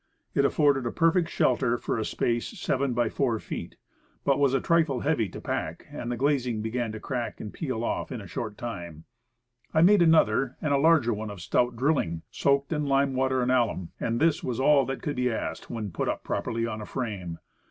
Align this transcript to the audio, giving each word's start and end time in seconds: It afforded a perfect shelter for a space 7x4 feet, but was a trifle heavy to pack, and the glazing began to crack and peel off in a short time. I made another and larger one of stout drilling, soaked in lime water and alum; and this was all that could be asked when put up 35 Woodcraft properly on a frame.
It 0.33 0.45
afforded 0.45 0.87
a 0.87 0.91
perfect 0.91 1.29
shelter 1.29 1.77
for 1.77 1.99
a 1.99 2.05
space 2.05 2.51
7x4 2.55 3.39
feet, 3.39 3.75
but 4.25 4.39
was 4.39 4.55
a 4.55 4.59
trifle 4.59 5.01
heavy 5.01 5.29
to 5.29 5.39
pack, 5.39 5.85
and 5.91 6.11
the 6.11 6.17
glazing 6.17 6.63
began 6.63 6.91
to 6.93 6.99
crack 6.99 7.39
and 7.39 7.53
peel 7.53 7.83
off 7.83 8.11
in 8.11 8.19
a 8.19 8.25
short 8.25 8.57
time. 8.57 9.03
I 9.75 9.83
made 9.83 10.01
another 10.01 10.57
and 10.59 10.73
larger 10.81 11.13
one 11.13 11.29
of 11.29 11.39
stout 11.39 11.75
drilling, 11.75 12.23
soaked 12.31 12.73
in 12.73 12.87
lime 12.87 13.13
water 13.13 13.43
and 13.43 13.51
alum; 13.51 13.91
and 13.99 14.19
this 14.19 14.43
was 14.43 14.59
all 14.59 14.87
that 14.87 15.03
could 15.03 15.17
be 15.17 15.29
asked 15.31 15.69
when 15.69 15.91
put 15.91 16.07
up 16.09 16.21
35 16.21 16.21
Woodcraft 16.21 16.23
properly 16.23 16.65
on 16.65 16.81
a 16.81 16.85
frame. 16.87 17.37